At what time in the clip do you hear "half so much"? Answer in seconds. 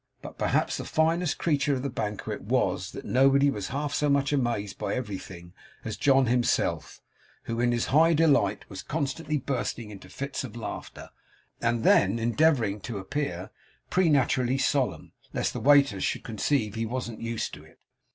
3.67-4.33